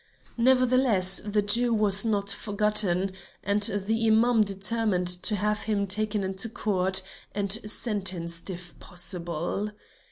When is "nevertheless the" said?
0.39-1.43